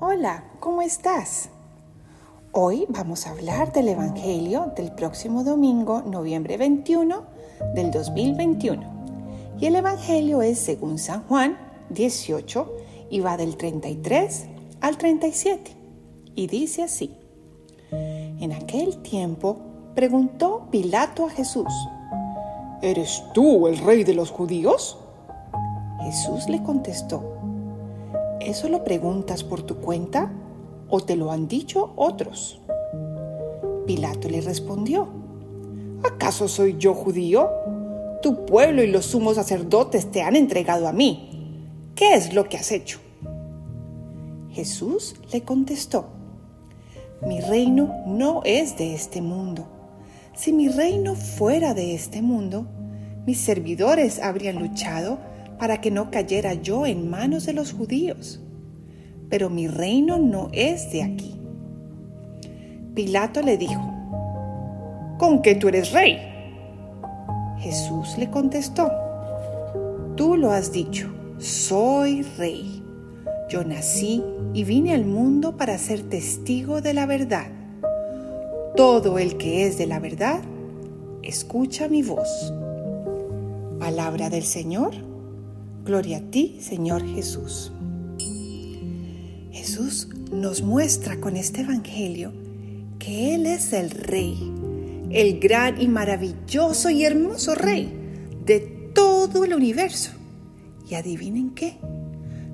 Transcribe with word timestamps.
Hola, 0.00 0.42
¿cómo 0.58 0.82
estás? 0.82 1.50
Hoy 2.50 2.84
vamos 2.88 3.26
a 3.26 3.30
hablar 3.30 3.72
del 3.72 3.88
Evangelio 3.88 4.72
del 4.76 4.90
próximo 4.90 5.44
domingo, 5.44 6.02
noviembre 6.02 6.56
21 6.56 7.22
del 7.76 7.92
2021. 7.92 8.82
Y 9.60 9.66
el 9.66 9.76
Evangelio 9.76 10.42
es 10.42 10.58
según 10.58 10.98
San 10.98 11.22
Juan 11.28 11.56
18 11.90 12.72
y 13.08 13.20
va 13.20 13.36
del 13.36 13.56
33 13.56 14.46
al 14.80 14.98
37. 14.98 15.70
Y 16.34 16.48
dice 16.48 16.82
así. 16.82 17.16
En 17.92 18.52
aquel 18.52 19.00
tiempo 19.00 19.58
preguntó 19.94 20.66
Pilato 20.72 21.26
a 21.26 21.30
Jesús, 21.30 21.72
¿Eres 22.82 23.22
tú 23.32 23.68
el 23.68 23.78
rey 23.78 24.02
de 24.02 24.14
los 24.14 24.32
judíos? 24.32 24.98
Jesús 26.02 26.48
le 26.48 26.62
contestó, 26.62 27.33
¿Eso 28.44 28.68
lo 28.68 28.84
preguntas 28.84 29.42
por 29.42 29.62
tu 29.62 29.76
cuenta 29.76 30.30
o 30.90 31.00
te 31.00 31.16
lo 31.16 31.32
han 31.32 31.48
dicho 31.48 31.94
otros? 31.96 32.60
Pilato 33.86 34.28
le 34.28 34.42
respondió, 34.42 35.08
¿acaso 36.02 36.46
soy 36.46 36.76
yo 36.78 36.92
judío? 36.92 37.48
Tu 38.20 38.44
pueblo 38.44 38.82
y 38.82 38.88
los 38.88 39.06
sumos 39.06 39.36
sacerdotes 39.36 40.10
te 40.10 40.20
han 40.20 40.36
entregado 40.36 40.86
a 40.86 40.92
mí. 40.92 41.56
¿Qué 41.94 42.14
es 42.14 42.34
lo 42.34 42.46
que 42.46 42.58
has 42.58 42.70
hecho? 42.70 42.98
Jesús 44.50 45.16
le 45.32 45.42
contestó, 45.42 46.04
mi 47.26 47.40
reino 47.40 48.02
no 48.06 48.42
es 48.44 48.76
de 48.76 48.94
este 48.94 49.22
mundo. 49.22 49.66
Si 50.34 50.52
mi 50.52 50.68
reino 50.68 51.14
fuera 51.14 51.72
de 51.72 51.94
este 51.94 52.20
mundo, 52.20 52.66
mis 53.24 53.40
servidores 53.40 54.20
habrían 54.20 54.58
luchado 54.58 55.18
para 55.58 55.80
que 55.80 55.90
no 55.90 56.10
cayera 56.10 56.54
yo 56.54 56.86
en 56.86 57.08
manos 57.08 57.46
de 57.46 57.52
los 57.52 57.72
judíos. 57.72 58.40
Pero 59.28 59.50
mi 59.50 59.68
reino 59.68 60.18
no 60.18 60.48
es 60.52 60.90
de 60.92 61.02
aquí. 61.02 61.34
Pilato 62.94 63.42
le 63.42 63.56
dijo, 63.56 63.82
¿con 65.18 65.42
qué 65.42 65.54
tú 65.54 65.68
eres 65.68 65.92
rey? 65.92 66.18
Jesús 67.58 68.16
le 68.18 68.30
contestó, 68.30 68.90
tú 70.16 70.36
lo 70.36 70.50
has 70.50 70.70
dicho, 70.70 71.12
soy 71.38 72.22
rey. 72.38 72.82
Yo 73.48 73.64
nací 73.64 74.22
y 74.52 74.64
vine 74.64 74.94
al 74.94 75.04
mundo 75.04 75.56
para 75.56 75.78
ser 75.78 76.02
testigo 76.02 76.80
de 76.80 76.94
la 76.94 77.06
verdad. 77.06 77.46
Todo 78.76 79.18
el 79.18 79.36
que 79.36 79.66
es 79.66 79.78
de 79.78 79.86
la 79.86 79.98
verdad, 79.98 80.40
escucha 81.22 81.88
mi 81.88 82.02
voz. 82.02 82.52
Palabra 83.78 84.30
del 84.30 84.44
Señor 84.44 85.13
Gloria 85.84 86.16
a 86.16 86.20
ti, 86.30 86.56
Señor 86.62 87.06
Jesús. 87.06 87.70
Jesús 89.52 90.08
nos 90.32 90.62
muestra 90.62 91.20
con 91.20 91.36
este 91.36 91.60
Evangelio 91.60 92.32
que 92.98 93.34
Él 93.34 93.44
es 93.44 93.74
el 93.74 93.90
Rey, 93.90 94.50
el 95.10 95.38
gran 95.40 95.78
y 95.78 95.86
maravilloso 95.88 96.88
y 96.88 97.04
hermoso 97.04 97.54
Rey 97.54 97.92
de 98.46 98.60
todo 98.94 99.44
el 99.44 99.52
universo. 99.52 100.12
Y 100.88 100.94
adivinen 100.94 101.50
qué, 101.50 101.76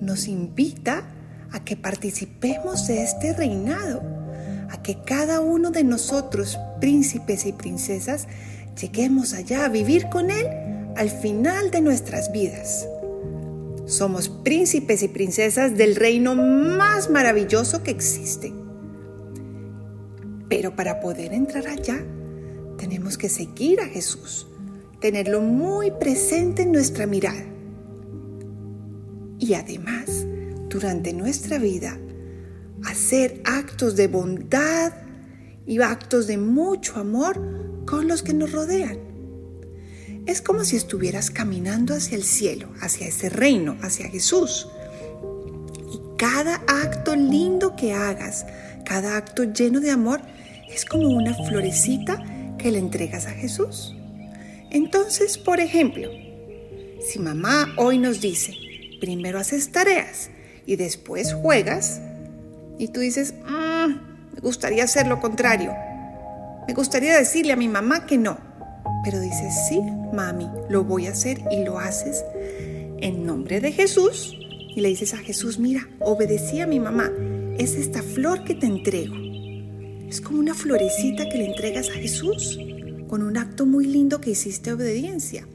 nos 0.00 0.26
invita 0.26 1.04
a 1.52 1.64
que 1.64 1.76
participemos 1.76 2.88
de 2.88 3.04
este 3.04 3.34
reinado, 3.34 4.02
a 4.68 4.82
que 4.82 5.00
cada 5.04 5.40
uno 5.40 5.70
de 5.70 5.84
nosotros, 5.84 6.58
príncipes 6.80 7.46
y 7.46 7.52
princesas, 7.52 8.26
lleguemos 8.80 9.32
allá 9.32 9.64
a 9.64 9.68
vivir 9.68 10.08
con 10.08 10.32
Él 10.32 10.48
al 10.96 11.08
final 11.08 11.70
de 11.70 11.82
nuestras 11.82 12.32
vidas. 12.32 12.88
Somos 13.86 14.28
príncipes 14.28 15.02
y 15.02 15.08
princesas 15.08 15.76
del 15.76 15.96
reino 15.96 16.34
más 16.34 17.10
maravilloso 17.10 17.82
que 17.82 17.90
existe. 17.90 18.52
Pero 20.48 20.76
para 20.76 21.00
poder 21.00 21.32
entrar 21.32 21.66
allá, 21.66 22.04
tenemos 22.78 23.18
que 23.18 23.28
seguir 23.28 23.80
a 23.80 23.86
Jesús, 23.86 24.46
tenerlo 25.00 25.40
muy 25.40 25.90
presente 25.90 26.62
en 26.62 26.72
nuestra 26.72 27.06
mirada. 27.06 27.44
Y 29.38 29.54
además, 29.54 30.26
durante 30.68 31.12
nuestra 31.12 31.58
vida, 31.58 31.98
hacer 32.84 33.42
actos 33.44 33.96
de 33.96 34.06
bondad 34.06 34.92
y 35.66 35.80
actos 35.80 36.26
de 36.26 36.38
mucho 36.38 36.96
amor 36.96 37.84
con 37.86 38.08
los 38.08 38.22
que 38.22 38.34
nos 38.34 38.52
rodean. 38.52 39.11
Es 40.26 40.40
como 40.40 40.64
si 40.64 40.76
estuvieras 40.76 41.30
caminando 41.30 41.94
hacia 41.94 42.16
el 42.16 42.22
cielo, 42.22 42.68
hacia 42.80 43.08
ese 43.08 43.28
reino, 43.28 43.76
hacia 43.82 44.08
Jesús. 44.08 44.68
Y 45.92 46.00
cada 46.16 46.62
acto 46.68 47.16
lindo 47.16 47.74
que 47.74 47.92
hagas, 47.92 48.46
cada 48.84 49.16
acto 49.16 49.44
lleno 49.44 49.80
de 49.80 49.90
amor, 49.90 50.20
es 50.72 50.84
como 50.84 51.08
una 51.08 51.34
florecita 51.34 52.22
que 52.56 52.70
le 52.70 52.78
entregas 52.78 53.26
a 53.26 53.32
Jesús. 53.32 53.96
Entonces, 54.70 55.38
por 55.38 55.58
ejemplo, 55.58 56.08
si 57.04 57.18
mamá 57.18 57.74
hoy 57.76 57.98
nos 57.98 58.20
dice, 58.20 58.54
primero 59.00 59.38
haces 59.40 59.72
tareas 59.72 60.30
y 60.66 60.76
después 60.76 61.34
juegas, 61.34 62.00
y 62.78 62.88
tú 62.88 63.00
dices, 63.00 63.34
mm, 63.44 64.34
me 64.34 64.40
gustaría 64.40 64.84
hacer 64.84 65.08
lo 65.08 65.20
contrario, 65.20 65.74
me 66.66 66.74
gustaría 66.74 67.16
decirle 67.16 67.52
a 67.52 67.56
mi 67.56 67.68
mamá 67.68 68.06
que 68.06 68.18
no, 68.18 68.38
pero 69.04 69.20
dices, 69.20 69.54
sí, 69.68 69.80
mami, 70.12 70.48
lo 70.68 70.84
voy 70.84 71.06
a 71.06 71.12
hacer 71.12 71.42
y 71.50 71.64
lo 71.64 71.78
haces 71.78 72.24
en 72.98 73.26
nombre 73.26 73.60
de 73.60 73.72
Jesús. 73.72 74.36
Y 74.74 74.80
le 74.80 74.88
dices 74.88 75.12
a 75.14 75.18
Jesús, 75.18 75.58
mira, 75.58 75.88
obedecí 76.00 76.60
a 76.60 76.66
mi 76.66 76.80
mamá, 76.80 77.10
es 77.58 77.74
esta 77.74 78.02
flor 78.02 78.44
que 78.44 78.54
te 78.54 78.66
entrego. 78.66 79.14
Es 80.08 80.20
como 80.20 80.38
una 80.38 80.54
florecita 80.54 81.28
que 81.28 81.38
le 81.38 81.46
entregas 81.46 81.88
a 81.90 81.94
Jesús 81.94 82.58
con 83.08 83.22
un 83.22 83.36
acto 83.36 83.66
muy 83.66 83.86
lindo 83.86 84.20
que 84.20 84.30
hiciste 84.30 84.72
obediencia. 84.72 85.46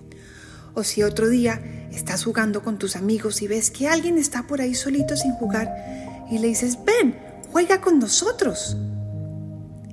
O 0.75 0.83
si 0.83 1.01
otro 1.01 1.27
día 1.27 1.87
estás 1.91 2.23
jugando 2.23 2.61
con 2.61 2.77
tus 2.77 2.95
amigos 2.95 3.41
y 3.41 3.47
ves 3.47 3.71
que 3.71 3.87
alguien 3.87 4.17
está 4.17 4.45
por 4.45 4.61
ahí 4.61 4.75
solito 4.75 5.15
sin 5.15 5.31
jugar 5.33 6.27
y 6.29 6.37
le 6.37 6.49
dices, 6.49 6.77
ven, 6.85 7.15
juega 7.51 7.81
con 7.81 7.97
nosotros 7.97 8.77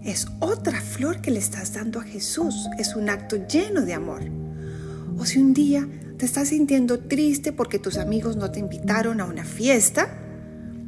es 0.05 0.29
otra 0.41 0.81
flor 0.81 1.21
que 1.21 1.31
le 1.31 1.39
estás 1.39 1.73
dando 1.73 1.99
a 1.99 2.05
Jesús. 2.05 2.69
Es 2.79 2.95
un 2.95 3.09
acto 3.09 3.37
lleno 3.47 3.83
de 3.83 3.95
amor. 3.95 4.23
O 5.19 5.25
si 5.25 5.39
un 5.39 5.55
día 5.55 5.89
te 6.19 6.27
estás 6.27 6.49
sintiendo 6.49 7.01
triste 7.01 7.53
porque 7.53 7.79
tus 7.79 7.97
amigos 7.97 8.37
no 8.37 8.51
te 8.51 8.61
invitaron 8.61 9.21
a 9.21 9.25
una 9.25 9.45
fiesta 9.45 10.09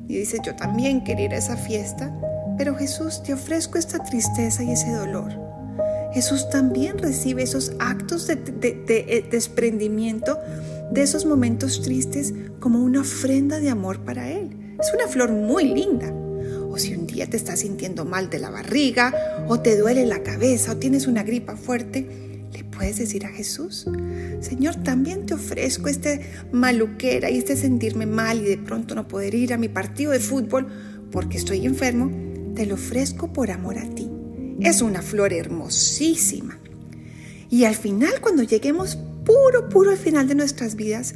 y 0.07 0.19
dices, 0.19 0.41
yo 0.45 0.55
también 0.55 1.03
quería 1.03 1.27
ir 1.27 1.33
a 1.33 1.39
esa 1.39 1.57
fiesta, 1.57 2.15
pero 2.59 2.77
Jesús 2.77 3.23
te 3.23 3.33
ofrezco 3.33 3.79
esta 3.79 3.99
tristeza 4.05 4.63
y 4.63 4.73
ese 4.73 4.93
dolor. 4.93 5.33
Jesús 6.13 6.49
también 6.51 6.99
recibe 6.99 7.43
esos 7.43 7.73
actos 7.79 8.27
de, 8.27 8.37
de 8.37 9.29
desprendimiento 9.31 10.39
de 10.91 11.03
esos 11.03 11.27
momentos 11.27 11.83
tristes 11.83 12.33
como 12.61 12.83
una 12.83 13.01
ofrenda 13.01 13.61
de 13.61 13.71
amor 13.71 14.01
para 14.05 14.31
Él. 14.31 14.77
Es 14.79 14.93
una 14.95 15.09
flor 15.09 15.33
muy 15.33 15.65
linda 15.65 16.13
o 16.71 16.79
si 16.79 16.95
un 16.95 17.07
día 17.07 17.29
te 17.29 17.37
estás 17.37 17.61
sintiendo 17.61 18.05
mal 18.05 18.31
de 18.31 18.39
la 18.39 18.51
barriga, 18.51 19.15
o 19.49 19.61
te 19.61 19.77
duele 19.77 20.07
la 20.07 20.23
cabeza, 20.23 20.73
o 20.73 20.77
tienes 20.77 21.07
una 21.07 21.23
gripa 21.23 21.57
fuerte, 21.57 22.07
le 22.53 22.65
puedes 22.65 22.99
decir 22.99 23.27
a 23.27 23.29
Jesús, 23.29 23.87
Señor, 24.41 24.77
también 24.77 25.27
te 25.27 25.35
ofrezco 25.35 25.89
este 25.89 26.23
maluquera 26.53 27.31
y 27.31 27.39
este 27.39 27.57
sentirme 27.57 28.07
mal 28.07 28.41
y 28.41 28.45
de 28.45 28.59
pronto 28.59 28.95
no 28.95 29.09
poder 29.09 29.35
ir 29.35 29.53
a 29.53 29.59
mi 29.59 29.69
partido 29.69 30.13
de 30.13 30.21
fútbol 30.21 30.67
porque 31.11 31.39
estoy 31.39 31.67
enfermo, 31.67 32.11
te 32.55 32.67
lo 32.67 32.75
ofrezco 32.75 33.33
por 33.33 33.51
amor 33.51 33.79
a 33.79 33.89
ti. 33.91 34.11
Es 34.61 34.81
una 34.81 35.03
flor 35.03 35.33
hermosísima. 35.33 36.59
Y 37.51 37.65
al 37.65 37.75
final, 37.75 38.21
cuando 38.21 38.43
lleguemos 38.43 38.97
puro, 39.25 39.69
puro 39.69 39.91
al 39.91 39.99
final 39.99 40.27
de 40.29 40.35
nuestras 40.35 40.77
vidas, 40.77 41.15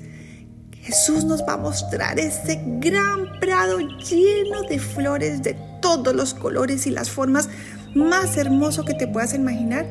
Jesús 0.83 1.25
nos 1.25 1.43
va 1.43 1.55
a 1.55 1.57
mostrar 1.57 2.19
ese 2.19 2.61
gran 2.79 3.39
prado 3.41 3.79
lleno 3.79 4.63
de 4.63 4.79
flores 4.79 5.43
de 5.43 5.57
todos 5.81 6.15
los 6.15 6.35
colores 6.35 6.87
y 6.87 6.91
las 6.91 7.11
formas 7.11 7.49
más 7.95 8.37
hermoso 8.37 8.85
que 8.85 8.95
te 8.95 9.07
puedas 9.07 9.35
imaginar, 9.35 9.87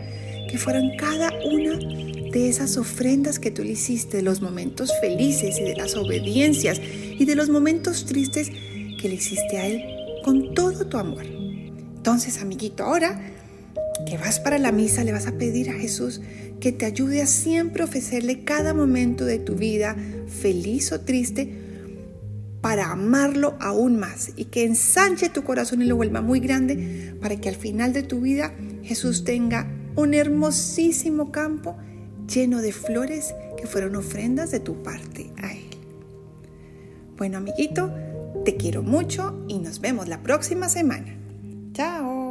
que 0.50 0.58
fueron 0.58 0.96
cada 0.98 1.32
una 1.46 1.78
de 2.32 2.50
esas 2.50 2.78
ofrendas 2.78 3.40
que 3.40 3.52
tú 3.52 3.64
le 3.64 3.72
hiciste, 3.72 4.18
de 4.18 4.24
los 4.24 4.42
momentos 4.42 4.92
felices 5.02 5.60
y 5.60 5.64
de 5.64 5.76
las 5.76 5.96
obediencias 5.96 6.80
y 6.80 7.26
de 7.26 7.36
los 7.36 7.50
momentos 7.50 8.06
tristes 8.06 8.50
que 8.50 9.10
le 9.10 9.16
hiciste 9.16 9.58
a 9.58 9.68
Él 9.68 9.84
con 10.24 10.54
todo 10.54 10.86
tu 10.86 10.98
amor. 10.98 11.26
Entonces, 11.26 12.42
amiguito, 12.42 12.84
ahora 12.84 13.20
que 14.10 14.18
vas 14.18 14.40
para 14.40 14.58
la 14.58 14.72
misa, 14.72 15.04
le 15.04 15.12
vas 15.12 15.28
a 15.28 15.38
pedir 15.38 15.70
a 15.70 15.74
Jesús 15.74 16.22
que 16.60 16.72
te 16.72 16.86
ayude 16.86 17.22
a 17.22 17.28
siempre 17.28 17.84
ofrecerle 17.84 18.44
cada 18.44 18.74
momento 18.74 19.24
de 19.24 19.38
tu 19.38 19.56
vida, 19.56 19.96
feliz 20.28 20.92
o 20.92 21.02
triste, 21.02 21.54
para 22.60 22.92
amarlo 22.92 23.56
aún 23.60 23.98
más 23.98 24.32
y 24.36 24.46
que 24.46 24.66
ensanche 24.66 25.30
tu 25.30 25.44
corazón 25.44 25.82
y 25.82 25.86
lo 25.86 25.96
vuelva 25.96 26.22
muy 26.22 26.40
grande 26.40 27.16
para 27.22 27.38
que 27.38 27.50
al 27.50 27.56
final 27.56 27.94
de 27.94 28.04
tu 28.04 28.20
vida 28.20 28.54
Jesús 28.84 29.24
tenga 29.24 29.72
un 29.96 30.14
hermosísimo 30.14 31.32
campo 31.32 31.78
lleno 32.28 32.62
de 32.62 32.74
flores 32.74 33.34
que 33.58 33.68
fueron 33.68 33.96
ofrendas 33.96 34.52
de 34.52 34.60
tu 34.60 34.82
parte 34.82 35.32
a 35.38 35.54
Él. 35.54 35.70
Bueno, 37.16 37.38
amiguito, 37.38 37.94
Te 38.46 38.56
quiero 38.56 38.84
mucho 38.84 39.44
y 39.48 39.60
nos 39.60 39.82
vemos 39.82 40.08
la 40.08 40.24
próxima 40.24 40.70
semana. 40.70 41.18
Chao. 41.74 42.29